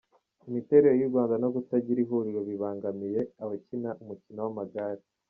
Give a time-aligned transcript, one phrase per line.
[0.49, 5.03] Imiterere y’u Rwanda no kutagira ihuriro bibangamiye abakina umukino wamagare